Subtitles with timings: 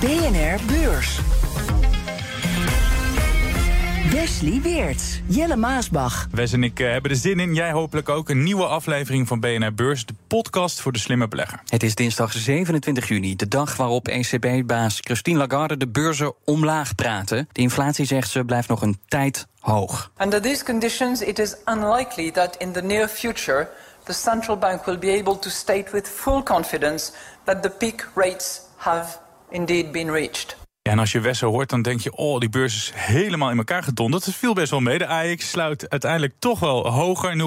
[0.00, 1.18] BNR Beurs.
[4.10, 6.26] Wesley Weerts, Jelle Maasbach.
[6.30, 7.54] Wes en ik eh, hebben er zin in.
[7.54, 8.28] Jij hopelijk ook.
[8.28, 11.60] Een nieuwe aflevering van BNR Beurs, de podcast voor de slimme belegger.
[11.66, 17.48] Het is dinsdag 27 juni, de dag waarop ECB-baas Christine Lagarde de beurzen omlaag praten.
[17.52, 20.10] De inflatie, zegt ze, blijft nog een tijd hoog.
[20.22, 23.68] Under these conditions, it is unlikely that in the near future
[24.04, 27.12] the central bank will be able to state with full confidence
[27.44, 30.56] that the peak rates have indeed been reached.
[30.86, 33.50] Ja, en als je Wes zo hoort, dan denk je, oh, die beurs is helemaal
[33.50, 34.24] in elkaar gedonderd.
[34.24, 34.98] Het viel best wel mee.
[34.98, 37.40] De AX sluit uiteindelijk toch wel hoger, 0,4%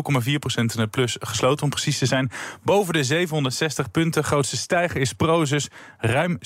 [0.56, 2.32] in de plus gesloten om precies te zijn.
[2.64, 4.24] Boven de 760 punten.
[4.24, 5.68] Grootste stijger is Prozus,
[5.98, 6.42] ruim 6%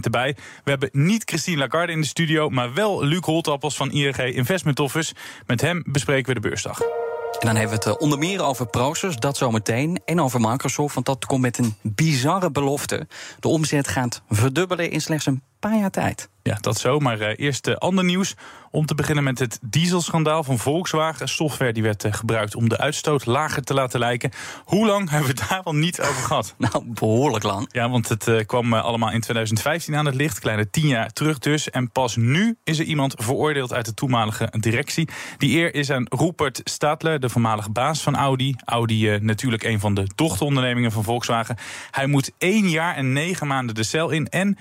[0.00, 0.36] erbij.
[0.64, 4.80] We hebben niet Christine Lagarde in de studio, maar wel Luc Holtappels van IRG Investment
[4.80, 5.14] Office.
[5.46, 7.05] Met hem bespreken we de beursdag.
[7.38, 10.00] En dan hebben we het eh, onder meer over Proces, dat zometeen.
[10.04, 13.06] En over Microsoft, want dat komt met een bizarre belofte.
[13.40, 16.28] De omzet gaat verdubbelen in slechts een paar jaar tijd.
[16.46, 16.98] Ja, dat zo.
[16.98, 18.34] Maar uh, eerst uh, ander nieuws.
[18.70, 21.28] Om te beginnen met het dieselschandaal van Volkswagen.
[21.28, 24.30] Software die werd uh, gebruikt om de uitstoot lager te laten lijken.
[24.64, 26.54] Hoe lang hebben we daar wel niet over gehad?
[26.66, 27.68] Nou, behoorlijk lang.
[27.72, 30.38] Ja, want het kwam allemaal in 2015 aan het licht.
[30.38, 31.70] Kleine tien jaar terug dus.
[31.70, 35.08] En pas nu is er iemand veroordeeld uit de toenmalige directie.
[35.38, 38.54] Die eer is aan Rupert Stadler, de voormalige baas van Audi.
[38.64, 41.56] Audi natuurlijk een van de dochterondernemingen van Volkswagen.
[41.90, 44.56] Hij moet één jaar en negen maanden de cel in en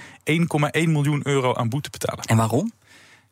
[0.84, 2.24] 1,1 miljoen euro aan boete betalen.
[2.24, 2.72] En waarom?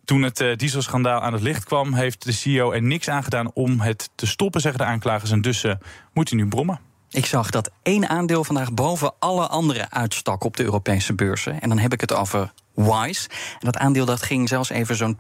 [0.05, 3.51] Toen het uh, dieselschandaal aan het licht kwam, heeft de CEO er niks aan gedaan
[3.53, 5.31] om het te stoppen, zeggen de aanklagers.
[5.31, 5.73] En dus uh,
[6.13, 6.79] moet hij nu brommen.
[7.09, 11.61] Ik zag dat één aandeel vandaag boven alle andere uitstak op de Europese beurzen.
[11.61, 13.29] En dan heb ik het over Wise.
[13.29, 15.17] En dat aandeel dat ging zelfs even zo'n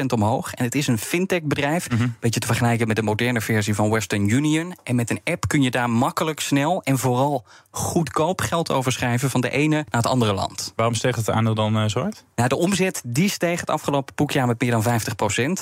[0.00, 0.54] 20% omhoog.
[0.54, 1.86] En het is een fintech-bedrijf.
[1.90, 4.74] Een beetje te vergelijken met de moderne versie van Western Union.
[4.82, 9.40] En met een app kun je daar makkelijk, snel en vooral goedkoop geld overschrijven van
[9.40, 10.72] de ene naar het andere land.
[10.76, 12.24] Waarom steeg het aandeel dan uh, zo hard?
[12.34, 14.86] Nou, de omzet die steeg het afgelopen boekjaar met meer dan 50%.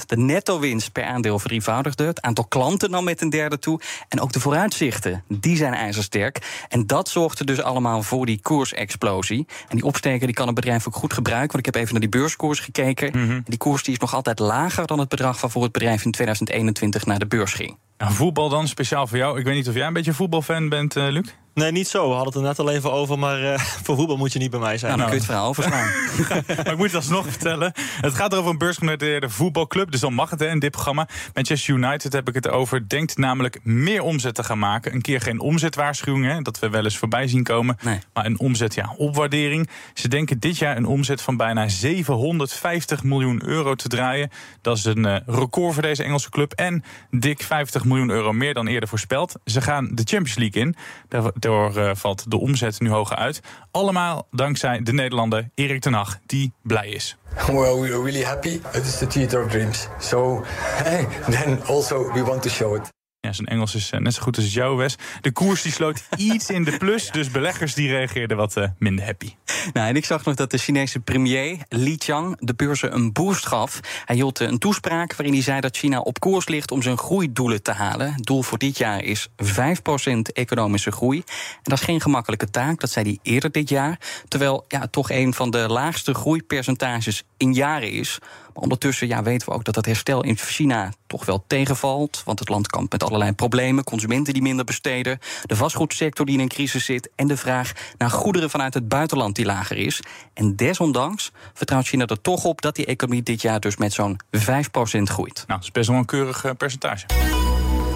[0.07, 2.05] De netto-winst per aandeel verdrievoudigde.
[2.05, 3.81] Het aantal klanten nam met een derde toe.
[4.09, 6.65] En ook de vooruitzichten, die zijn ijzersterk.
[6.69, 9.47] En dat zorgde dus allemaal voor die koersexplosie.
[9.69, 11.53] En die opsteker die kan het bedrijf ook goed gebruiken.
[11.53, 13.11] Want ik heb even naar die beurskoers gekeken.
[13.19, 13.43] Mm -hmm.
[13.45, 17.07] Die koers die is nog altijd lager dan het bedrag waarvoor het bedrijf in 2021
[17.07, 17.77] naar de beurs ging.
[17.99, 19.39] Nou, voetbal dan, speciaal voor jou.
[19.39, 21.35] Ik weet niet of jij een beetje voetbalfan bent, uh, Luc?
[21.57, 22.09] Nee, niet zo.
[22.09, 24.51] We hadden het er net al even over, maar uh, voor voetbal moet je niet
[24.51, 24.97] bij mij zijn.
[24.97, 25.91] Dan kun je het verhaal overslaan.
[26.57, 27.73] maar ik moet het alsnog vertellen.
[28.01, 31.09] Het gaat over een beursgenoteerde voetbalclub, dus dan mag het hè, in dit programma.
[31.35, 32.89] Manchester United heb ik het over.
[32.89, 34.95] Denkt namelijk meer omzet te gaan maken.
[34.95, 37.77] Een keer geen omzetwaarschuwing, hè, dat we wel eens voorbij zien komen.
[37.83, 37.99] Nee.
[38.13, 39.69] Maar een omzet, ja, opwaardering.
[39.95, 44.31] Ze denken dit jaar een omzet van bijna 750 miljoen euro te draaien.
[44.61, 46.53] Dat is een uh, record voor deze Engelse club.
[46.53, 49.35] En dik 50 miljoen euro meer dan eerder voorspeld.
[49.45, 50.77] Ze gaan de Champions League in.
[51.09, 53.41] Daardoor uh, valt de omzet nu hoger uit.
[53.71, 57.17] Allemaal dankzij de Nederlander Erik ten Hag, die blij is.
[57.47, 58.61] Well, we are really happy.
[58.73, 59.89] It is the theater of dreams.
[60.01, 60.45] So,
[61.31, 62.95] then also we want to show it.
[63.27, 64.97] Ja, zijn Engels is net zo goed als het jouw, Wes.
[65.21, 69.05] De koers die sloot iets in de plus, dus beleggers die reageerden wat uh, minder
[69.05, 69.35] happy.
[69.73, 73.47] Nou, en ik zag nog dat de Chinese premier Li Qiang de beurzen een boost
[73.47, 73.81] gaf.
[74.05, 77.63] Hij hield een toespraak waarin hij zei dat China op koers ligt om zijn groeidoelen
[77.63, 78.15] te halen.
[78.17, 79.33] Doel voor dit jaar is 5%
[80.33, 81.19] economische groei.
[81.19, 83.99] En dat is geen gemakkelijke taak, dat zei hij eerder dit jaar.
[84.29, 88.19] Terwijl ja, het toch een van de laagste groeipercentages in jaren is.
[88.57, 92.23] Maar ondertussen ja, weten we ook dat het herstel in China toch wel tegenvalt.
[92.25, 93.85] Want het land kampt met allerlei problemen.
[93.85, 95.19] Consumenten die minder besteden.
[95.43, 97.11] De vastgoedsector die in een crisis zit.
[97.17, 100.01] En de vraag naar goederen vanuit het buitenland die lager is.
[100.35, 104.21] En desondanks vertrouwt China er toch op dat die economie dit jaar dus met zo'n
[104.37, 104.41] 5%
[105.03, 105.35] groeit.
[105.35, 107.07] Nou, dat is best wel een keurig uh, percentage.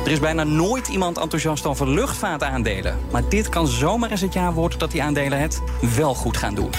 [0.04, 2.98] Er is bijna nooit iemand enthousiast over luchtvaartaandelen.
[3.10, 5.62] Maar dit kan zomaar eens het jaar worden dat die aandelen het
[5.96, 6.70] wel goed gaan doen.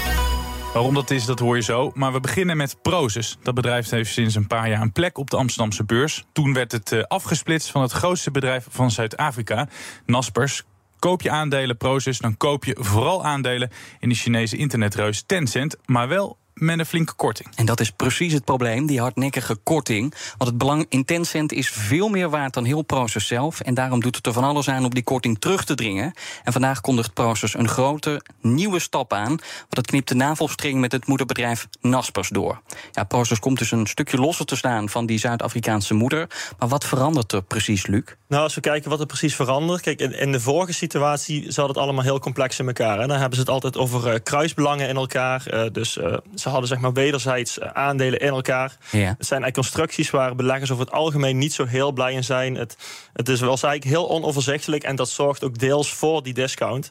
[0.73, 1.91] Waarom dat is, dat hoor je zo.
[1.94, 3.38] Maar we beginnen met Prozus.
[3.44, 6.25] Dat bedrijf heeft sinds een paar jaar een plek op de Amsterdamse beurs.
[6.31, 9.68] Toen werd het uh, afgesplitst van het grootste bedrijf van Zuid-Afrika,
[10.06, 10.63] Naspers.
[11.00, 15.77] Koop je aandelen Prozus, dan koop je vooral aandelen in de Chinese internetreus Tencent.
[15.85, 17.50] Maar wel met een flinke korting.
[17.56, 20.13] En dat is precies het probleem, die hardnekkige korting.
[20.38, 23.59] Want het belang in Tencent is veel meer waard dan heel Proces zelf.
[23.59, 26.13] En daarom doet het er van alles aan om die korting terug te dringen.
[26.44, 29.27] En vandaag kondigt Proces een grote, nieuwe stap aan.
[29.27, 32.62] Want het knipt de navelstring met het moederbedrijf Naspers door.
[32.92, 36.27] Ja, Proces komt dus een stukje losser te staan van die Zuid-Afrikaanse moeder.
[36.59, 38.03] Maar wat verandert er precies, Luc?
[38.27, 39.81] Nou, als we kijken wat er precies verandert.
[39.81, 43.00] Kijk, in, in de vorige situatie zat het allemaal heel complex in elkaar.
[43.00, 43.07] Hè.
[43.07, 45.44] Dan hebben ze het altijd over uh, kruisbelangen in elkaar.
[45.53, 48.77] Uh, dus uh, ze hadden zeg maar wederzijds aandelen in elkaar.
[48.91, 48.97] Ja.
[48.99, 52.55] Het zijn eigenlijk constructies waar beleggers over het algemeen niet zo heel blij in zijn.
[52.55, 52.77] Het,
[53.13, 56.89] het is wel eigenlijk heel onoverzichtelijk en dat zorgt ook deels voor die discount.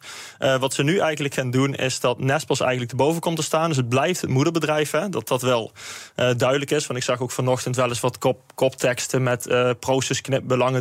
[0.61, 3.69] wat ze nu eigenlijk gaan doen is dat Nespers eigenlijk te boven komt te staan.
[3.69, 4.91] Dus het blijft het moederbedrijf.
[4.91, 5.73] Hè, dat dat wel
[6.15, 6.87] duidelijk is.
[6.87, 9.71] Want ik zag ook vanochtend wel eens wat kop, kopteksten met uh,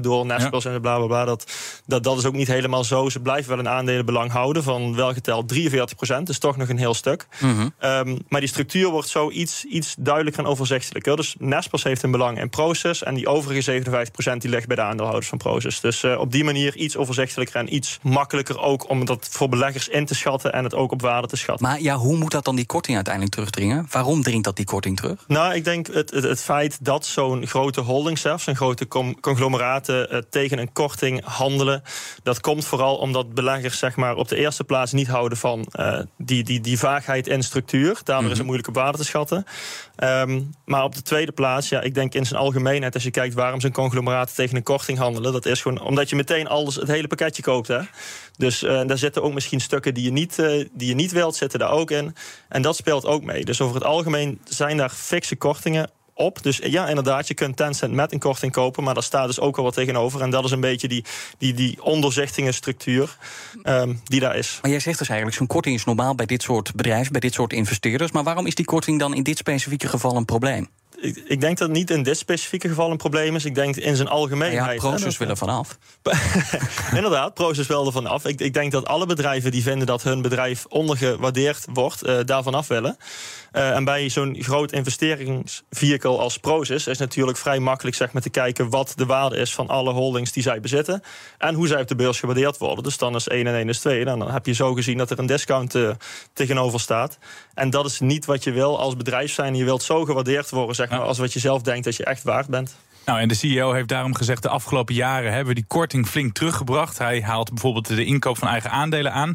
[0.02, 0.72] door Nespers ja.
[0.72, 1.26] en bla bla bla.
[1.26, 1.52] Dat,
[1.86, 3.10] dat, dat is ook niet helemaal zo.
[3.10, 6.28] Ze blijven wel een aandelenbelang houden van welgeteld 43 procent.
[6.28, 7.28] Dus toch nog een heel stuk.
[7.40, 7.74] Mm -hmm.
[7.90, 11.16] um, maar die structuur wordt zo iets, iets duidelijker en overzichtelijker.
[11.16, 13.04] Dus Nespers heeft een belang in Proces.
[13.04, 15.80] En die overige 57 procent die ligt bij de aandeelhouders van Proces.
[15.80, 19.88] Dus uh, op die manier iets overzichtelijker en iets makkelijker ook om dat voor beleggers
[19.88, 21.68] in te schatten en het ook op waarde te schatten.
[21.68, 23.88] Maar ja, hoe moet dat dan die korting uiteindelijk terugdringen?
[23.92, 25.24] Waarom dringt dat die korting terug?
[25.28, 28.88] Nou, ik denk het, het, het feit dat zo'n grote holding zelfs, een grote
[29.22, 31.84] conglomeraten uh, tegen een korting handelen,
[32.24, 36.00] dat komt vooral omdat beleggers zeg maar, op de eerste plaats niet houden van uh,
[36.18, 38.00] die, die, die vaagheid in structuur.
[38.04, 38.32] Daardoor -hmm.
[38.32, 39.46] is het moeilijk op waarde te schatten.
[40.04, 43.34] Um, maar op de tweede plaats, ja, ik denk in zijn algemeenheid, als je kijkt
[43.34, 46.88] waarom zijn conglomeraten tegen een korting handelen, dat is gewoon omdat je meteen alles, het
[46.88, 47.68] hele pakketje koopt.
[47.68, 47.80] Hè?
[48.38, 51.36] Dus uh, daar zitten ook misschien stukken die je, niet, uh, die je niet wilt,
[51.36, 52.16] zitten daar ook in.
[52.50, 53.46] En dat speelt ook mee.
[53.46, 56.44] Dus over het algemeen zijn daar fikse kortingen op.
[56.44, 59.58] Dus ja, inderdaad, je kunt Tencent met een korting kopen, maar daar staat dus ook
[59.58, 60.22] al wat tegenover.
[60.22, 61.06] En dat is een beetje die,
[61.38, 63.18] die, die ondoorzichtige structuur
[63.64, 64.60] um, die daar is.
[64.62, 67.34] Maar jij zegt dus eigenlijk, zo'n korting is normaal bij dit soort bedrijven, bij dit
[67.34, 68.12] soort investeerders.
[68.12, 70.68] Maar waarom is die korting dan in dit specifieke geval een probleem?
[71.02, 73.46] Ik, denk dat het niet in dit specifieke geval een probleem is.
[73.46, 74.82] Ik denk in zijn algemeenheid.
[74.82, 75.78] Ja, Proces wil er vanaf.
[76.96, 78.26] Inderdaad, Proces wil er vanaf.
[78.26, 82.54] Ik, ik, denk dat alle bedrijven die vinden dat hun bedrijf ondergewaardeerd wordt, uh, daarvan
[82.54, 82.98] af willen.
[83.54, 88.30] Uh, en bij zo'n groot investeringsvehicle als Proces is natuurlijk vrij makkelijk zeg maar, te
[88.30, 91.02] kijken wat de waarde is van alle holdings die zij bezitten.
[91.38, 92.84] En hoe zij op de beurs gewaardeerd worden.
[92.84, 94.06] Dus dan is 1 en 1 is 2.
[94.06, 95.90] En dan heb je zo gezien dat er een discount uh,
[96.34, 97.18] tegenover staat.
[97.54, 99.56] En dat is niet wat je wil als bedrijf zijn.
[99.56, 102.24] Je wilt zo gewaardeerd worden zeg maar, als wat je zelf denkt dat je echt
[102.24, 102.76] waard bent.
[103.06, 106.34] Nou, en de CEO heeft daarom gezegd: de afgelopen jaren hebben we die korting flink
[106.34, 106.98] teruggebracht.
[106.98, 109.34] Hij haalt bijvoorbeeld de inkoop van eigen aandelen aan.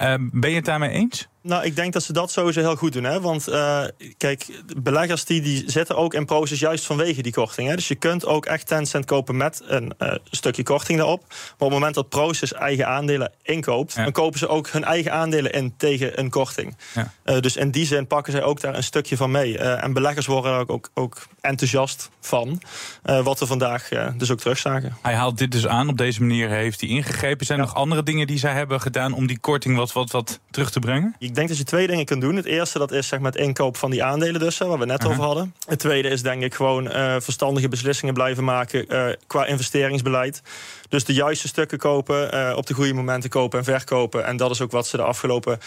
[0.00, 1.28] Uh, ben je het daarmee eens?
[1.46, 3.04] Nou, ik denk dat ze dat sowieso heel goed doen.
[3.04, 3.20] Hè?
[3.20, 3.84] Want uh,
[4.16, 4.46] kijk,
[4.76, 7.68] beleggers die, die zitten ook in proces juist vanwege die korting.
[7.68, 7.74] Hè?
[7.74, 11.24] Dus je kunt ook echt Tencent kopen met een uh, stukje korting daarop.
[11.28, 13.94] Maar op het moment dat proces eigen aandelen inkoopt...
[13.94, 14.02] Ja.
[14.02, 16.76] dan kopen ze ook hun eigen aandelen in tegen een korting.
[16.94, 17.12] Ja.
[17.24, 19.58] Uh, dus in die zin pakken zij ook daar een stukje van mee.
[19.58, 22.60] en beleggers worden er ook, ook, ook enthousiast van.
[23.02, 24.96] wat we vandaag dus ook terugzagen.
[25.02, 25.88] Hij haalt dit dus aan.
[25.88, 27.46] Op deze manier heeft hij ingegrepen.
[27.46, 27.70] Zijn er ja.
[27.70, 29.12] nog andere dingen die zij hebben gedaan...
[29.12, 31.14] om die korting wat, wat, wat terug te brengen?
[31.36, 32.36] Ik denk dat je twee dingen kunt doen.
[32.36, 34.98] Het eerste dat is zeg maar het inkoop van die aandelen dus, waar we net
[34.98, 35.10] uh -huh.
[35.10, 35.54] over hadden.
[35.66, 40.42] Het tweede is denk ik gewoon uh, verstandige beslissingen blijven maken uh, qua investeringsbeleid.
[40.88, 44.24] Dus de juiste stukken kopen, uh, op de goede momenten kopen en verkopen.
[44.24, 45.58] En dat is ook wat ze de afgelopen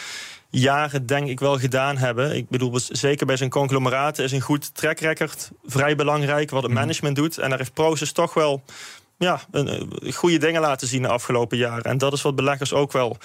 [0.49, 2.35] jaren denk ik wel gedaan hebben.
[2.35, 6.71] Ik bedoel, zeker bij zijn conglomeraten is een goed track record vrij belangrijk wat het
[6.71, 7.37] management doet.
[7.37, 8.61] En daar heeft Proces toch wel
[9.17, 11.83] ja, een, goede dingen laten zien de afgelopen jaren.
[11.83, 13.17] En dat is wat beleggers ook wel,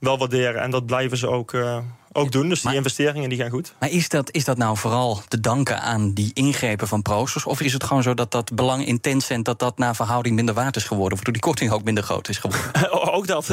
[0.00, 0.62] wel waarderen.
[0.62, 1.78] En dat blijven ze ook, uh,
[2.12, 2.48] ook doen.
[2.48, 3.74] Dus die maar, investeringen die gaan goed.
[3.78, 7.44] Maar is dat, is dat nou vooral te danken aan die ingrepen van Proces?
[7.44, 9.44] Of is het gewoon zo dat dat belang in Tencent...
[9.44, 11.14] dat dat naar verhouding minder waard is geworden?
[11.14, 12.90] Waardoor die korting ook minder groot is geworden?
[13.14, 13.46] ook dat.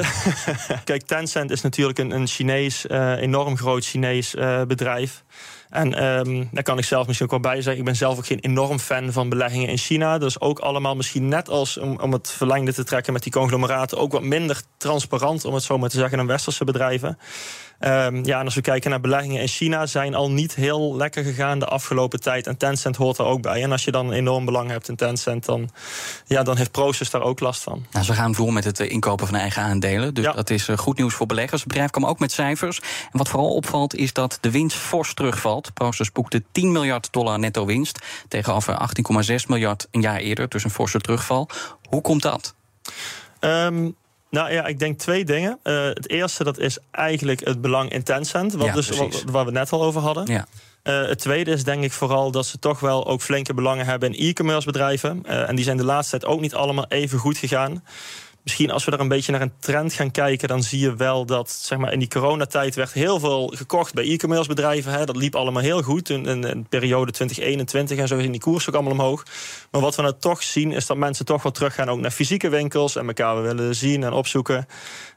[0.83, 5.23] Kijk, Tencent is natuurlijk een, een Chinees, uh, enorm groot Chinees uh, bedrijf.
[5.69, 7.79] En um, daar kan ik zelf misschien ook wel bij zeggen.
[7.79, 10.17] Ik ben zelf ook geen enorm fan van beleggingen in China.
[10.17, 13.97] Dus ook allemaal misschien net als om, om het verlengde te trekken met die conglomeraten...
[13.97, 17.17] ook wat minder transparant, om het zo maar te zeggen, dan westerse bedrijven.
[17.79, 21.23] Um, ja, en als we kijken naar beleggingen in China, zijn al niet heel lekker
[21.23, 22.47] gegaan de afgelopen tijd.
[22.47, 23.63] En Tencent hoort er ook bij.
[23.63, 25.69] En als je dan enorm belang hebt in Tencent, dan,
[26.25, 27.85] ja, dan heeft Proces daar ook last van.
[27.91, 30.13] Nou, ze gaan door met het inkopen van eigen aandelen.
[30.13, 30.31] Dus ja.
[30.31, 31.59] dat is goed nieuws voor beleggers.
[31.61, 32.79] Het bedrijf kwam ook met cijfers.
[32.79, 35.73] En wat vooral opvalt, is dat de winst fors terugvalt.
[35.73, 37.99] Proces boekte 10 miljard dollar netto winst.
[38.27, 38.89] Tegenover
[39.29, 40.49] 18,6 miljard een jaar eerder.
[40.49, 41.49] Dus een forse terugval.
[41.89, 42.55] Hoe komt dat?
[43.39, 43.95] Um,
[44.29, 45.59] nou ja, ik denk twee dingen.
[45.63, 49.45] Uh, het eerste dat is eigenlijk het belang in Tencent, wat ja, dus, wat, waar
[49.45, 50.25] we het net al over hadden.
[50.25, 50.47] Ja.
[50.83, 54.13] Uh, het tweede is denk ik vooral dat ze toch wel ook flinke belangen hebben
[54.13, 55.23] in e-commerce bedrijven.
[55.25, 57.83] Uh, en die zijn de laatste tijd ook niet allemaal even goed gegaan.
[58.47, 61.25] Misschien als we er een beetje naar een trend gaan kijken, dan zie je wel
[61.25, 64.91] dat zeg maar, in die coronatijd werd heel veel gekocht bij e-commerce bedrijven.
[64.91, 65.05] Hè.
[65.05, 66.09] Dat liep allemaal heel goed.
[66.09, 69.25] In, in periode 2021 en zo ging die koers ook allemaal omhoog.
[69.71, 72.49] Maar wat we nou toch zien, is dat mensen toch wel teruggaan ook naar fysieke
[72.49, 74.67] winkels en elkaar willen zien en opzoeken.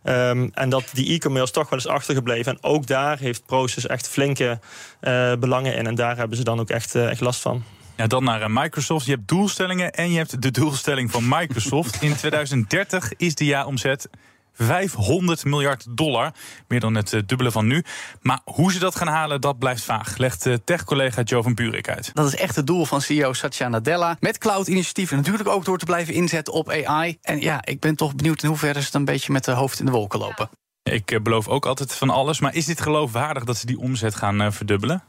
[0.03, 2.53] Ehm, en dat die e-commerce toch wel is achtergebleven.
[2.53, 4.59] En ook daar heeft Proces echt flinke
[5.01, 5.87] uh, belangen in.
[5.87, 7.65] En daar hebben ze dan ook echt, uh, echt last van.
[8.01, 9.07] Ja, dan naar eh, Microsoft.
[9.07, 11.97] Je hebt doelstellingen en je hebt de doelstelling van Microsoft.
[12.03, 14.09] In 2030 is de jaaromzet
[14.53, 16.33] 500 miljard dollar.
[16.69, 17.85] Meer dan het dubbele van nu.
[18.21, 20.17] Maar hoe ze dat gaan halen, dat blijft vaag.
[20.17, 22.11] Legt tech-collega Joe van Buurik uit.
[22.15, 24.17] Dat is echt het doel van CEO Satya Nadella.
[24.21, 27.19] Met cloud-initiatieven natuurlijk ook door te blijven inzetten op AI.
[27.23, 29.79] En ja, ik ben toch benieuwd in hoeverre ze het een beetje met de hoofd
[29.79, 30.51] in de wolken lopen.
[30.83, 32.41] Ik beloof ook altijd van alles.
[32.41, 35.03] Maar is dit geloofwaardig dat ze die omzet gaan verdubbelen?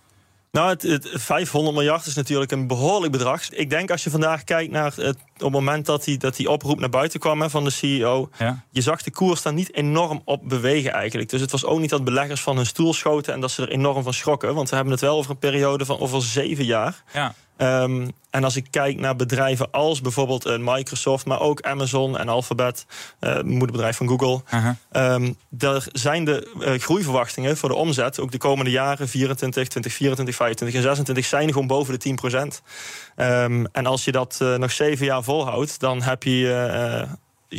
[0.51, 3.50] Nou, het, het, 500 miljard is natuurlijk een behoorlijk bedrag.
[3.50, 6.50] Ik denk als je vandaag kijkt naar het, op het moment dat die, dat die
[6.50, 8.29] oproep naar buiten kwam van de CEO.
[8.38, 8.63] Ja.
[8.70, 11.29] Je zag de koers daar niet enorm op bewegen eigenlijk.
[11.29, 13.70] Dus het was ook niet dat beleggers van hun stoel schoten en dat ze er
[13.70, 14.55] enorm van schrokken.
[14.55, 17.03] Want we hebben het wel over een periode van over zeven jaar.
[17.13, 17.34] Ja.
[17.61, 22.29] Um, en als ik kijk naar bedrijven als bijvoorbeeld uh, Microsoft, maar ook Amazon en
[22.29, 22.85] Alphabet,
[23.19, 24.41] uh, moederbedrijf van Google.
[24.53, 25.13] Uh -huh.
[25.13, 30.35] um, daar zijn de uh, groeiverwachtingen voor de omzet, ook de komende jaren, 24, 2024,
[30.35, 32.61] 25 en 26, zijn gewoon boven de 10 procent.
[33.15, 37.07] Um, en als je dat nog zeven jaar volhoudt, dan heb je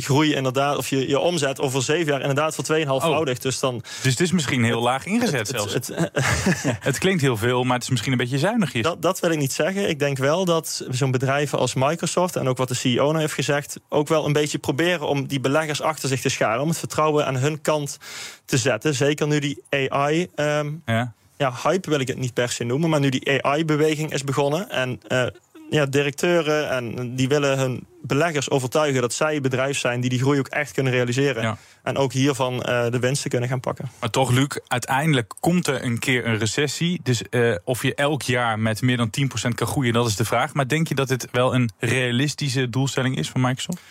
[0.01, 3.35] groei inderdaad, of je, je omzet over zeven jaar inderdaad voor 2,5voudig.
[3.35, 3.41] Oh.
[3.41, 5.73] Dus, dan, dus het is misschien heel laag ingezet het, zelfs.
[5.73, 5.93] Het,
[6.89, 8.71] het, klinkt heel veel, maar het is misschien een beetje zuinig.
[8.71, 9.89] Dat, dat wil ik niet zeggen.
[9.89, 13.33] Ik denk wel dat zo'n bedrijven als Microsoft en ook wat de CEO nou heeft
[13.33, 16.61] gezegd, ook wel een beetje proberen om die beleggers achter zich te scharen.
[16.61, 17.97] Om het vertrouwen aan hun kant
[18.45, 18.95] te zetten.
[18.95, 20.27] Zeker nu die AI.
[20.35, 21.13] Um, ja.
[21.37, 21.53] ja.
[21.63, 24.69] hype wil ik het niet per se noemen, maar nu die AI-beweging is begonnen.
[24.69, 25.25] En uh,
[25.69, 30.19] ja, directeuren en die willen hun beleggers overtuigen dat zij het bedrijf zijn die die
[30.19, 31.57] groei ook echt kunnen realiseren.
[31.83, 33.89] En ook hiervan uh, de winsten kunnen gaan pakken.
[33.99, 36.99] Maar toch, Luc, uiteindelijk komt er een keer een recessie.
[37.03, 39.09] Dus uh, of je elk jaar met meer dan
[39.49, 40.53] 10% kan groeien, dat is de vraag.
[40.53, 43.81] Maar denk je dat dit wel een realistische doelstelling is van Microsoft?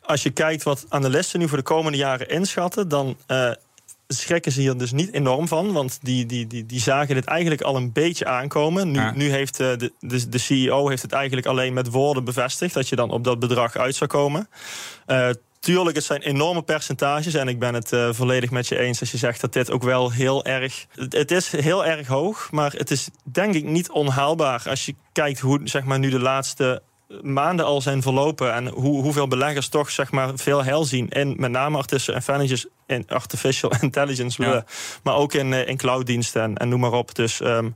[0.00, 3.50] Als je kijkt wat analisten nu voor de komende jaren inschatten, dan uh,
[4.08, 5.72] schrikken ze hier dus niet enorm van.
[5.72, 8.90] Want die, die, die, die zagen dit eigenlijk al een beetje aankomen.
[8.90, 12.74] Nu, nu heeft eh, de, de, de, CEO heeft het eigenlijk alleen met woorden bevestigd...
[12.74, 14.48] dat je dan op dat bedrag uit zou komen.
[15.06, 15.28] Uh,
[15.60, 17.34] tuurlijk, het zijn enorme percentages.
[17.34, 19.82] En ik ben het uh, volledig met je eens als je zegt dat dit ook
[19.82, 20.86] wel heel erg...
[21.08, 24.62] Het is heel erg hoog, maar het is denk ik niet onhaalbaar.
[24.68, 26.82] Als je kijkt hoe zeg maar, nu de laatste
[27.22, 31.34] maanden al zijn verlopen en hoe, hoeveel beleggers toch zeg maar, veel hel zien in
[31.38, 34.64] met name artificial, in artificial intelligence, ja.
[35.02, 37.14] maar ook in, eh, in clouddiensten en, en noem maar op.
[37.14, 37.74] Dus um,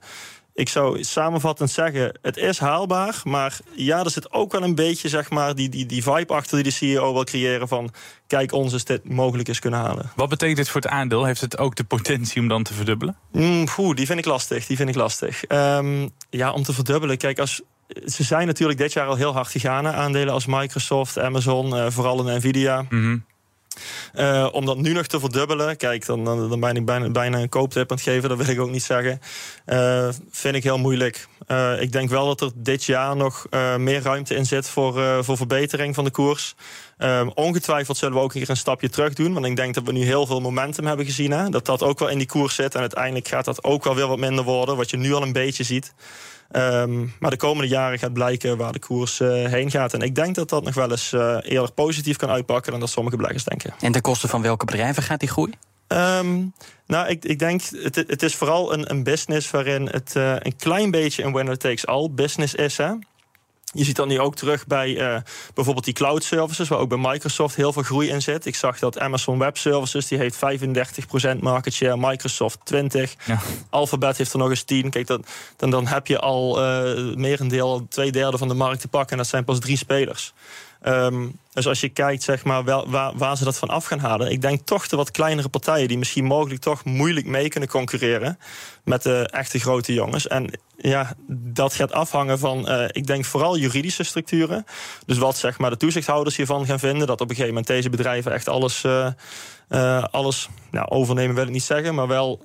[0.59, 5.09] ik zou samenvattend zeggen, het is haalbaar, maar ja, er zit ook wel een beetje
[5.09, 7.92] zeg maar, die, die, die vibe achter die de CEO wil creëren van
[8.26, 10.11] kijk ons is dit mogelijk is kunnen halen.
[10.16, 11.25] Wat betekent dit voor het aandeel?
[11.25, 13.16] Heeft het ook de potentie om dan te verdubbelen?
[13.33, 14.66] Mm, die vind ik lastig.
[14.66, 15.42] Die vind ik lastig.
[15.49, 17.18] Um, ja, om te verdubbelen.
[17.18, 19.87] Kijk, als ze zijn natuurlijk dit jaar al heel hard gegaan.
[19.88, 22.87] Aandelen als Microsoft, Amazon, uh, vooral in Nvidia.
[22.88, 23.26] Mm
[24.14, 27.38] uh, om dat nu nog te verdubbelen, kijk, dan, dan, dan ben ik bijna, bijna
[27.38, 29.21] een kooptip aan het geven, dat wil ik ook niet zeggen.
[29.66, 31.28] Uh, vind ik heel moeilijk.
[31.78, 33.47] Ik denk wel dat er dit jaar nog
[33.78, 36.54] meer ruimte in zit voor, voor verbetering van de koers.
[37.35, 39.33] Ongetwijfeld zullen we ook hier een stapje terug doen.
[39.33, 41.31] Want ik denk dat we nu heel veel momentum hebben gezien.
[41.31, 42.75] Hè, dat dat ook wel in die koers zit.
[42.75, 44.76] En uiteindelijk gaat dat ook wel weer wat minder worden.
[44.76, 45.95] Wat je nu al een beetje ziet.
[46.52, 49.95] Um, maar de komende jaren gaat blijken waar de koers uh, heen gaat.
[49.95, 52.90] En ik denk dat dat nog wel eens uh, eerder positief kan uitpakken dan dat
[52.90, 53.75] sommige beleggers denken.
[53.81, 55.52] En ten koste van welke bedrijven gaat die groei?
[55.88, 56.52] Um,
[56.87, 60.57] nou, ik, ik denk, het, het is vooral een, een business waarin het uh, een
[60.57, 62.76] klein beetje een winner takes all business is.
[62.76, 62.93] Hè?
[63.78, 65.16] Je ziet dat nu ook terug bij uh,
[65.54, 68.47] bijvoorbeeld die cloud services, waar ook bij Microsoft heel veel groei in zit.
[68.47, 70.37] Ik zag dat Amazon Web Services die heeft
[71.37, 73.40] 35% market share, Microsoft 20, ja.
[73.70, 74.90] Alphabet heeft er nog eens 10.
[74.90, 75.25] Kijk, dan,
[75.56, 79.16] dan, dan heb je al uh, merendeel, twee derde van de markt te pakken en
[79.16, 80.32] dat zijn pas drie spelers.
[80.87, 83.99] Um, dus als je kijkt zeg maar, wel, waar, waar, ze dat van af gaan
[83.99, 84.30] halen.
[84.30, 88.38] Ik denk toch de wat kleinere partijen die misschien mogelijk toch moeilijk mee kunnen concurreren
[88.85, 90.26] met de echte grote jongens.
[90.26, 94.64] En ja, dat gaat afhangen van, uh, ik denk vooral juridische structuren.
[95.06, 97.06] Dus wat zeg maar, de toezichthouders hiervan gaan vinden.
[97.06, 99.08] Dat op een gegeven moment deze bedrijven echt alles, uh,
[99.68, 101.94] uh, alles nou, overnemen, wil ik niet zeggen.
[101.94, 102.42] Maar wel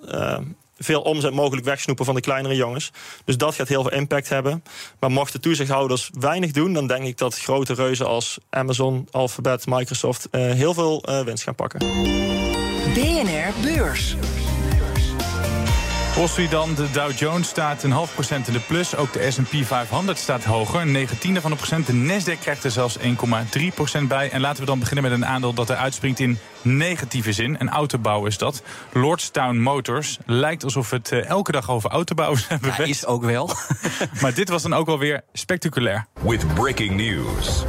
[0.77, 2.92] veel omzet mogelijk wegsnoepen van de kleinere jongens.
[3.25, 4.63] Dus dat gaat heel veel impact hebben.
[5.00, 10.27] Maar mochten toezichthouders weinig doen, dan denk ik dat grote reuzen als Amazon, Alphabet, Microsoft
[10.32, 11.80] uh, heel veel uh, winst gaan pakken.
[12.94, 14.15] BNR Beurs.
[16.15, 18.96] Wall Street dan, de Dow Jones staat een half procent in de plus.
[18.96, 21.88] Ook de S&P 500 staat hoger, een negentiende van een procent.
[21.88, 23.03] De Nasdaq krijgt er zelfs 1,3
[23.74, 24.29] procent bij.
[24.29, 27.55] En laten we dan beginnen met een aandeel dat er uitspringt in negatieve zin.
[27.60, 28.63] Een autobouw is dat.
[28.91, 30.17] Lordstown Motors.
[30.25, 32.74] Lijkt alsof het uh, elke dag over autobouwers hebben.
[32.77, 33.50] Ja, is ook wel.
[34.22, 36.05] maar dit was dan ook alweer spectaculair.
[36.22, 37.63] With breaking news.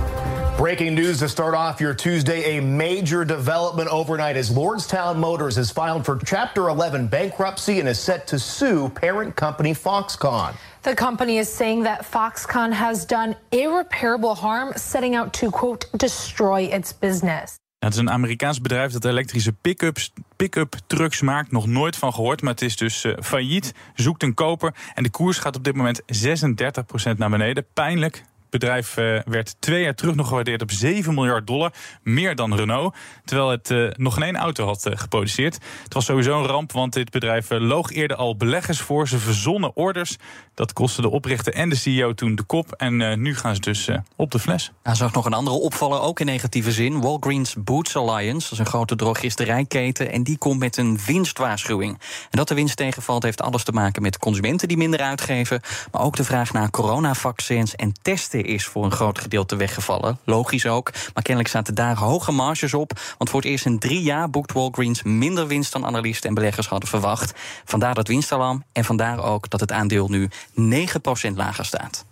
[0.56, 2.58] Breaking news to start off your Tuesday.
[2.58, 7.98] A major development overnight as Lordstown Motors has filed for Chapter 11 bankruptcy and is
[7.98, 10.54] set to sue parent company Foxconn.
[10.82, 16.68] The company is saying that Foxconn has done irreparable harm, setting out to, quote, destroy
[16.70, 17.58] its business.
[17.78, 21.52] Het is een Amerikaans bedrijf dat elektrische pick-ups, pick-up trucks maakt.
[21.52, 23.74] Nog nooit van gehoord, maar het is dus uh, failliet.
[23.94, 27.66] Zoekt een koper en de koers gaat op dit moment 36% naar beneden.
[27.72, 28.24] Pijnlijk,
[28.58, 31.72] bedrijf uh, werd twee jaar terug nog gewaardeerd op 7 miljard dollar.
[32.02, 32.96] Meer dan Renault.
[33.24, 35.58] Terwijl het uh, nog geen auto had uh, geproduceerd.
[35.82, 39.08] Het was sowieso een ramp, want dit bedrijf loog eerder al beleggers voor.
[39.08, 40.16] Ze verzonnen orders.
[40.54, 42.72] Dat kostte de oprichter en de CEO toen de kop.
[42.72, 44.72] En nu gaan ze dus op de fles.
[44.82, 47.00] Nou, zag nog een andere opvaller, ook in negatieve zin.
[47.00, 50.12] Walgreens Boots Alliance, dat is een grote drogisterijketen.
[50.12, 51.92] En die komt met een winstwaarschuwing.
[52.30, 55.60] En dat de winst tegenvalt heeft alles te maken met consumenten die minder uitgeven.
[55.92, 60.18] Maar ook de vraag naar coronavaccins en testen is voor een groot gedeelte weggevallen.
[60.24, 60.90] Logisch ook.
[61.14, 62.92] Maar kennelijk zaten daar hoge marges op.
[63.18, 66.68] Want voor het eerst in drie jaar boekt Walgreens minder winst dan analisten en beleggers
[66.68, 67.32] hadden verwacht.
[67.64, 72.04] Vandaar dat winstalarm en vandaar ook dat het aandeel nu 9% lager staat.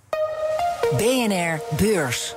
[0.97, 2.35] BNR Beurs.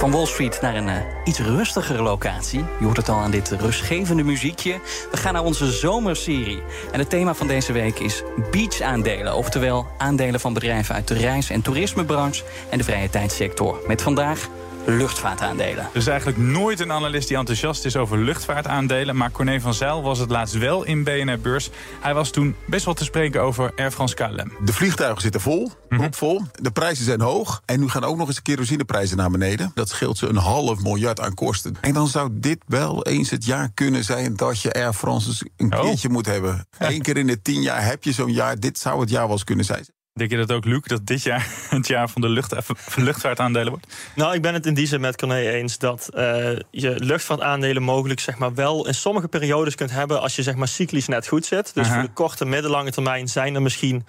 [0.00, 2.64] Van Wall Street naar een uh, iets rustigere locatie.
[2.78, 4.80] Je hoort het al aan dit rustgevende muziekje.
[5.10, 6.62] We gaan naar onze zomerserie.
[6.92, 9.34] En het thema van deze week is beach-aandelen.
[9.34, 13.80] Oftewel aandelen van bedrijven uit de reis- en toerismebranche en de vrije tijdssector.
[13.86, 14.48] Met vandaag
[14.86, 15.84] luchtvaartaandelen.
[15.84, 19.16] Er is eigenlijk nooit een analist die enthousiast is over luchtvaartaandelen.
[19.16, 21.70] Maar Corné van Zijl was het laatst wel in BNR Beurs.
[22.00, 24.52] Hij was toen best wel te spreken over Air France KLM.
[24.64, 25.70] De vliegtuigen zitten vol,
[26.10, 26.42] vol.
[26.52, 27.62] De prijzen zijn hoog.
[27.64, 29.70] En nu gaan ook nog eens de kerosineprijzen naar beneden.
[29.74, 31.76] Dat scheelt ze een half miljard aan kosten.
[31.80, 35.74] En dan zou dit wel eens het jaar kunnen zijn dat je Air France een
[35.74, 35.80] Oh.
[35.80, 36.66] keertje moet hebben.
[36.78, 38.58] Eén keer in de tien jaar heb je zo'n jaar.
[38.60, 39.86] Dit zou het jaar wel eens kunnen zijn.
[40.12, 42.54] Denk je dat ook, Luc, dat dit jaar het jaar van de lucht,
[42.96, 43.86] luchtvaartaandelen wordt?
[44.14, 48.20] Nou, ik ben het in die zin met Corné eens dat eh, je luchtvaartaandelen mogelijk
[48.20, 51.46] zeg maar, wel in sommige periodes kunt hebben als je zeg maar, cyclisch net goed
[51.46, 51.74] zit.
[51.74, 51.94] Dus Aha.
[51.94, 54.06] voor de korte, middellange termijn zijn er misschien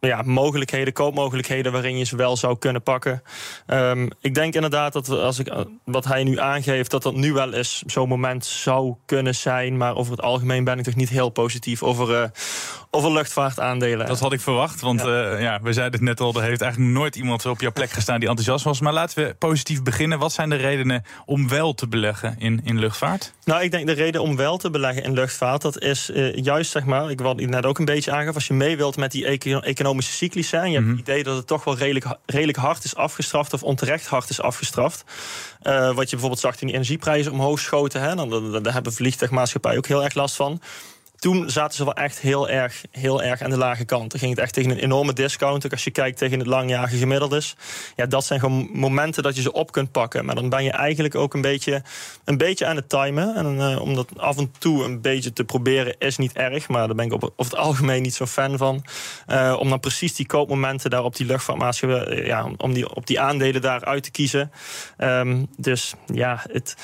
[0.00, 3.22] ja, mogelijkheden, koopmogelijkheden waarin je ze wel zou kunnen pakken.
[3.66, 7.14] Ehm, ik denk inderdaad dat we, als ik, eh, wat hij nu aangeeft, dat dat
[7.14, 9.76] nu wel eens zo'n moment zou kunnen zijn.
[9.76, 12.28] Maar over het algemeen ben ik toch niet heel positief over, eh,
[12.90, 14.06] over luchtvaartaandelen.
[14.06, 15.38] Dat had ik verwacht, want ja.
[15.38, 18.20] ja, we zeiden het net al, er heeft eigenlijk nooit iemand op jouw plek gestaan
[18.20, 18.80] die enthousiast was.
[18.80, 20.18] Maar laten we positief beginnen.
[20.18, 23.32] Wat zijn de redenen om wel te beleggen in, in luchtvaart?
[23.44, 26.70] Nou, ik denk de reden om wel te beleggen in luchtvaart, dat is uh, juist,
[26.70, 29.26] zeg maar, ik wat net ook een beetje aangaf, als je mee wilt met die
[29.26, 30.70] eco economische cyclus zijn.
[30.70, 34.06] Je hebt het idee dat het toch wel redelijk, redelijk hard is afgestraft of onterecht
[34.06, 35.04] hard is afgestraft.
[35.62, 38.92] Uh, wat je bijvoorbeeld zag toen die energieprijzen omhoog schoten, hè, dan, dan, dan hebben
[38.92, 40.60] vliegtuigmaatschappijen ook heel erg last van
[41.24, 44.10] toen zaten ze wel echt heel erg, heel erg aan de lage kant.
[44.10, 45.70] Dan ging het echt tegen een enorme discount.
[45.70, 47.56] Als je kijkt tegen het langjarige gemiddeldes.
[47.96, 50.24] Ja, dat zijn gewoon momenten dat je ze op kunt pakken.
[50.24, 51.82] Maar dan ben je eigenlijk ook een beetje,
[52.24, 53.34] een beetje aan het timen.
[53.34, 56.68] En uh, om dat af en toe een beetje te proberen is niet erg.
[56.68, 58.84] Maar daar ben ik op, over het algemeen niet zo fan van.
[59.28, 62.24] Uh, om dan precies die koopmomenten daar op die luchtvaartmaatschappij...
[62.24, 64.50] Ja, om die, op die aandelen daar uit te kiezen.
[64.98, 66.76] Um, dus ja, het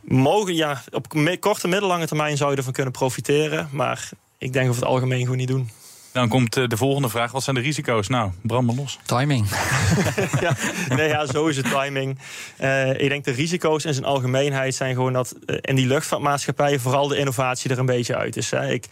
[0.00, 1.08] mogen, ja, op
[1.40, 3.68] korte, middellange termijn zou je ervan kunnen profiteren.
[3.72, 4.08] Maar
[4.38, 5.70] ik denk over het algemeen gewoon niet doen.
[6.12, 7.32] Dan komt de volgende vraag.
[7.32, 8.08] Wat zijn de risico's?
[8.08, 8.98] Nou, brand maar los.
[9.06, 9.48] Timing.
[10.40, 10.56] ja,
[10.88, 12.18] nee, ja, zo is het timing.
[12.60, 16.80] Uh, ik denk de risico's in zijn algemeenheid zijn gewoon dat uh, in die luchtvaartmaatschappijen
[16.80, 18.50] vooral de innovatie er een beetje uit is.
[18.50, 18.70] Hè.
[18.70, 18.86] Ik,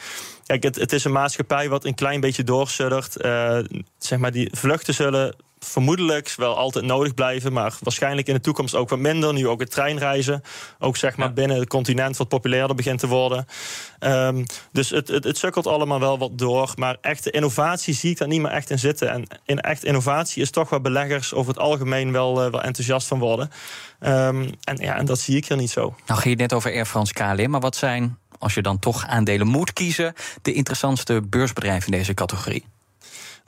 [0.47, 3.25] kijk, het, het is een maatschappij wat een klein beetje doorsuddert.
[3.25, 3.59] Uh,
[3.99, 8.75] zeg maar, die vluchten zullen vermoedelijk wel altijd nodig blijven, maar waarschijnlijk in de toekomst
[8.75, 9.33] ook wat minder.
[9.33, 10.43] Nu ook het treinreizen,
[10.79, 11.33] ook zeg maar ja.
[11.33, 13.47] binnen het continent wat populairder begint te worden.
[14.01, 18.19] Um, dus het, het, het sukkelt allemaal wel wat door, maar echte innovatie zie ik
[18.19, 19.11] daar niet meer echt in zitten.
[19.11, 23.07] En in echt innovatie is toch waar beleggers over het algemeen wel, uh, wel enthousiast
[23.07, 23.51] van worden.
[24.01, 25.95] Um, en ja, en dat zie ik hier niet zo.
[26.07, 29.07] Nou, ging je net over Air France KLM, maar wat zijn, als je dan toch
[29.07, 32.65] aandelen moet kiezen, de interessantste beursbedrijven in deze categorie?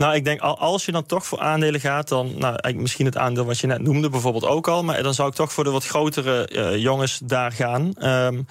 [0.00, 3.44] Nou, ik denk als je dan toch voor aandelen gaat, dan nou, misschien het aandeel
[3.44, 4.84] wat je net noemde, bijvoorbeeld ook al.
[4.84, 7.92] Maar dan zou ik toch voor de wat grotere uh, jongens daar gaan.
[8.02, 8.46] Um,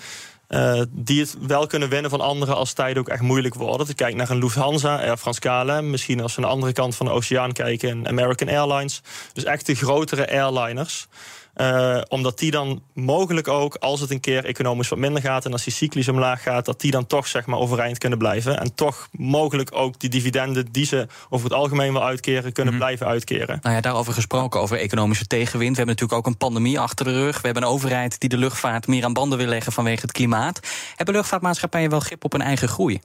[0.50, 3.88] uh, die het wel kunnen winnen van anderen als tijden ook echt moeilijk worden.
[3.88, 5.90] Te kijken naar een Lufthansa, Air France KLM.
[5.90, 9.02] Misschien als we aan de andere kant van de oceaan kijken, American Airlines.
[9.34, 11.08] Dus echt de grotere airliners.
[11.56, 15.52] Uh, omdat die dan mogelijk ook, als het een keer economisch wat minder gaat en
[15.52, 18.60] als die cyclisch omlaag gaat, dat die dan toch zeg maar overeind kunnen blijven.
[18.60, 22.84] En toch mogelijk ook die dividenden die ze over het algemeen wel uitkeren, kunnen Mhm.
[22.84, 23.60] blijven uitkeren.
[23.62, 25.72] Nou ja, daarover gesproken, over economische tegenwind.
[25.72, 27.36] We hebben natuurlijk ook een pandemie achter de rug.
[27.36, 30.60] We hebben een overheid die de luchtvaart meer aan banden wil leggen vanwege het klimaat.
[30.96, 33.00] Hebben luchtvaartmaatschappijen wel grip op hun eigen groei?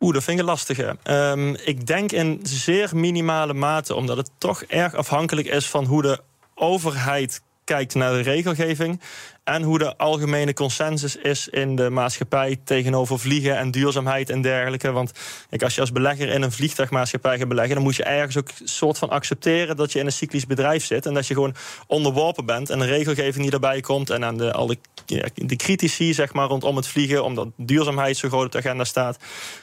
[0.00, 0.96] Oeh, dat vind ik een lastige.
[1.02, 6.02] Ehm, ik denk in zeer minimale mate, omdat het toch erg afhankelijk is van hoe
[6.02, 6.20] de
[6.62, 9.00] overheid kijkt naar de regelgeving.
[9.44, 14.90] En hoe de algemene consensus is in de maatschappij tegenover vliegen en duurzaamheid en dergelijke.
[14.92, 15.12] Want
[15.58, 18.98] als je als belegger in een vliegtuigmaatschappij gaat beleggen, dan moet je ergens ook soort
[18.98, 21.06] van accepteren dat je in een cyclisch bedrijf zit.
[21.06, 21.54] En dat je gewoon
[21.86, 24.10] onderworpen bent aan de regelgeving die daarbij komt.
[24.10, 28.28] En aan de, alle ja, de critici zeg maar, rondom het vliegen, omdat duurzaamheid zo
[28.28, 29.16] groot op de agenda staat.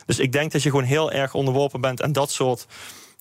[0.05, 2.67] Dus ik denk dat je gewoon heel erg onderworpen bent aan dat soort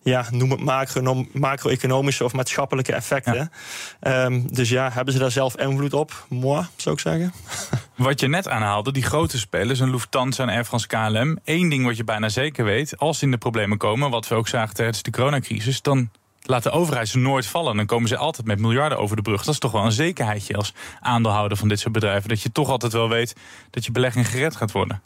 [0.02, 3.52] ja, noem het macro- macro-economische of maatschappelijke effecten.
[4.00, 6.26] Ehm, dus ja, hebben ze daar zelf invloed op?
[6.28, 7.32] Moi, zou ik zeggen.
[7.96, 11.38] Wat je net aanhaalde, die grote spelers, een Lufthansa en Air France KLM.
[11.44, 14.34] Eén ding wat je bijna zeker weet, als ze in de problemen komen, wat we
[14.34, 16.10] ook zagen tijdens de coronacrisis, dan
[16.42, 17.76] laat de overheid ze nooit vallen.
[17.76, 19.44] Dan komen ze altijd met miljarden over de brug.
[19.44, 22.28] Dat is toch wel een zekerheidje als aandeelhouder van dit soort bedrijven.
[22.28, 23.34] Dat je toch altijd wel weet
[23.70, 25.02] dat je belegging gered gaat worden.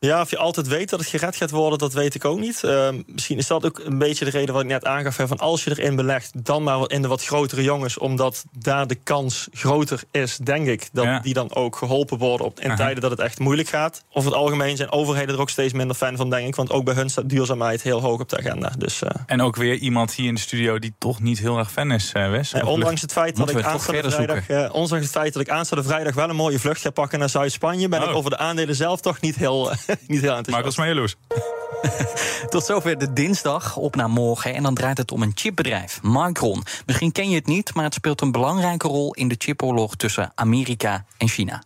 [0.00, 2.62] Ja, of je altijd weet dat het gered gaat worden, dat weet ik ook niet.
[2.64, 5.16] Uh, misschien is dat ook een beetje de reden wat ik net aangaf.
[5.16, 7.98] Hè, van als je erin belegt, dan maar in de wat grotere jongens.
[7.98, 11.20] Omdat daar de kans groter is, denk ik, dat Ja.
[11.20, 12.76] die dan ook geholpen worden op, in Aha.
[12.76, 14.04] tijden dat het echt moeilijk gaat.
[14.12, 16.56] Of het algemeen zijn overheden er ook steeds minder fan van, denk ik.
[16.56, 18.72] Want ook bij hun staat duurzaamheid heel hoog op de agenda.
[18.78, 21.72] Dus, uh, En ook weer iemand hier in de studio die toch niet heel erg
[21.72, 22.54] fan is, eh, Wes.
[22.54, 26.14] Ondanks het feit dat ik aanstaande vrijdag, eh, ondanks het feit dat ik aanstaande vrijdag
[26.14, 28.08] wel een mooie vlucht ga pakken naar Zuid-Spanje, ben Oh.
[28.10, 29.70] ik over de aandelen zelf toch niet heel,
[30.06, 30.50] niet heel enthousiast.
[30.50, 31.16] Marcos Meijaloes.
[32.50, 34.54] Tot zover de dinsdag op naar morgen.
[34.54, 36.62] En dan draait het om een chipbedrijf, Micron.
[36.86, 40.32] Misschien ken je het niet, maar het speelt een belangrijke rol in de chipoorlog tussen
[40.34, 41.62] Amerika en China.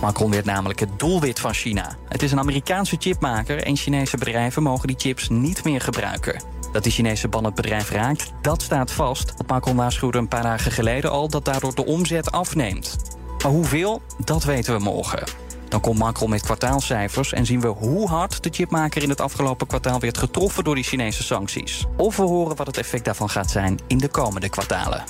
[0.00, 1.96] Macron werd namelijk het doelwit van China.
[2.08, 6.42] Het is een Amerikaanse chipmaker en Chinese bedrijven mogen die chips niet meer gebruiken.
[6.72, 9.32] Dat die Chinese ban het bedrijf raakt, dat staat vast.
[9.46, 12.96] Macron waarschuwde een paar dagen geleden al dat daardoor de omzet afneemt.
[13.42, 15.24] Maar hoeveel, dat weten we morgen.
[15.72, 19.66] Dan komt Macron met kwartaalcijfers en zien we hoe hard de chipmaker in het afgelopen
[19.66, 21.84] kwartaal werd getroffen door die Chinese sancties.
[21.96, 25.04] Of we horen wat het effect daarvan gaat zijn in de komende kwartalen.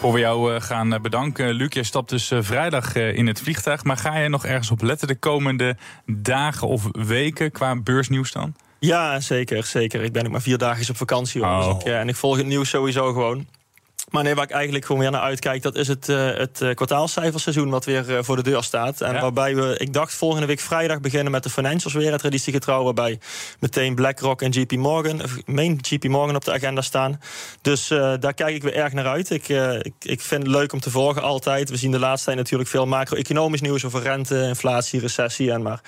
[0.00, 1.52] Voor we jou eh, gaan eh, bedanken.
[1.52, 3.84] Luc, jij stapt dus eh, vrijdag eh, in het vliegtuig.
[3.84, 8.54] Maar ga je nog ergens op letten de komende dagen of weken qua beursnieuws dan?
[8.80, 10.02] Ja, zeker, zeker.
[10.02, 11.44] Ik ben ook maar vier dagen op vakantie.
[11.44, 11.64] Hoor.
[11.64, 13.46] Dus ik, eh, en ik volg het nieuws sowieso gewoon.
[14.10, 16.74] Maar nee, waar ik eigenlijk gewoon weer naar uitkijk, dat is het, eh, het eh,
[16.74, 19.00] kwartaalcijferseizoen wat weer eh, voor de deur staat.
[19.00, 19.20] En Ja.
[19.20, 23.18] waarbij we, ik dacht volgende week vrijdag beginnen met de financials weer, traditiegetrouw, waarbij
[23.60, 27.20] meteen BlackRock en JP Morgan, of main JP Morgan op de agenda staan.
[27.62, 29.30] Dus daar kijk ik weer erg naar uit.
[29.30, 29.48] Ik,
[29.82, 31.70] ik, ik vind het leuk om te volgen altijd.
[31.70, 35.80] We zien de laatste tijd natuurlijk veel macro-economisch nieuws over rente, inflatie, recessie en maar.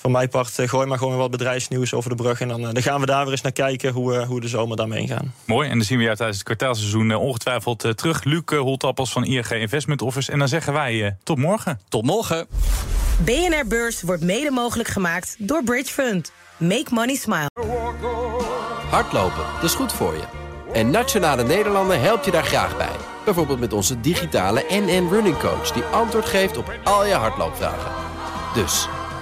[0.00, 2.40] Voor mijn part, eh, gooi maar gewoon wat bedrijfsnieuws over de brug.
[2.40, 4.48] En dan, eh, dan gaan we daar weer eens naar kijken hoe, eh, hoe de
[4.48, 5.34] zomer daarmee gaan.
[5.44, 8.24] Mooi, en dan zien we jou tijdens het kwartaalseizoen ongetwijfeld terug.
[8.24, 10.32] Luc uh, Holtappels van ING Investment Office.
[10.32, 11.80] En dan zeggen wij tot morgen.
[11.88, 12.46] Tot morgen.
[13.24, 16.32] BNR Beurs wordt mede mogelijk gemaakt door Bridge Fund.
[16.56, 17.50] Make money smile.
[18.90, 20.24] Hardlopen, dat is goed voor je.
[20.72, 22.96] En Nationale Nederlanden helpt je daar graag bij.
[23.24, 25.72] Bijvoorbeeld met onze digitale NN Running Coach...
[25.72, 27.92] die antwoord geeft op al je hardloopvragen.
[28.54, 28.88] Dus,